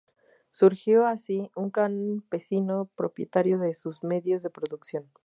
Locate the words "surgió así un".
0.51-1.69